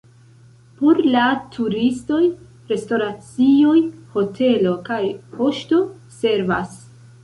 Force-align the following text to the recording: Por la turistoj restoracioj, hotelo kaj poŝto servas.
Por 0.79 1.01
la 1.15 1.25
turistoj 1.57 2.23
restoracioj, 2.73 3.77
hotelo 4.17 4.77
kaj 4.91 5.03
poŝto 5.39 5.89
servas. 6.23 6.79